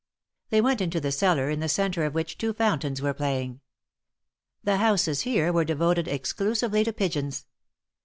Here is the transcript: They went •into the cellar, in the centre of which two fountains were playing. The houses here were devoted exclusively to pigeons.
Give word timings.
They 0.49 0.61
went 0.61 0.79
•into 0.79 0.99
the 0.99 1.11
cellar, 1.11 1.51
in 1.51 1.59
the 1.59 1.69
centre 1.69 2.05
of 2.05 2.15
which 2.15 2.39
two 2.39 2.53
fountains 2.53 3.03
were 3.03 3.13
playing. 3.13 3.59
The 4.63 4.77
houses 4.77 5.21
here 5.21 5.53
were 5.53 5.63
devoted 5.63 6.07
exclusively 6.07 6.83
to 6.85 6.91
pigeons. 6.91 7.45